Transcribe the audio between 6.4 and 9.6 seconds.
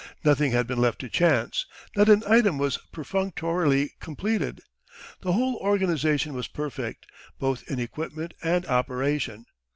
perfect, both in equipment and operation.